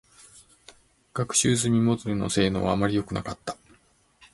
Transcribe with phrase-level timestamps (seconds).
[1.13, 3.55] 学習済みモデルの性能は、あまりよくなかった。